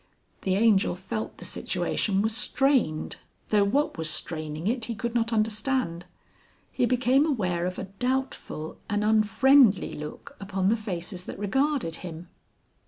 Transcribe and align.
The 0.41 0.55
Angel 0.55 0.95
felt 0.95 1.37
the 1.37 1.45
situation 1.45 2.23
was 2.23 2.35
strained, 2.35 3.17
though 3.49 3.63
what 3.63 3.99
was 3.99 4.09
straining 4.09 4.65
it 4.65 4.85
he 4.85 4.95
could 4.95 5.13
not 5.13 5.31
understand. 5.31 6.05
He 6.71 6.87
became 6.87 7.23
aware 7.23 7.67
of 7.67 7.77
a 7.77 7.83
doubtful, 7.99 8.79
an 8.89 9.03
unfriendly 9.03 9.93
look 9.93 10.35
upon 10.39 10.69
the 10.69 10.75
faces 10.75 11.25
that 11.25 11.37
regarded 11.37 11.97
him. 11.97 12.29